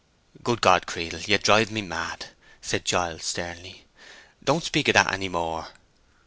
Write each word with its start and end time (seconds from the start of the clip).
"Good 0.43 0.61
God, 0.61 0.87
Creedle, 0.87 1.19
you'll 1.19 1.37
drive 1.37 1.69
me 1.69 1.83
mad!" 1.83 2.29
said 2.59 2.85
Giles, 2.85 3.23
sternly. 3.23 3.85
"Don't 4.43 4.63
speak 4.63 4.87
of 4.87 4.95
that 4.95 5.13
any 5.13 5.29
more!" 5.29 5.67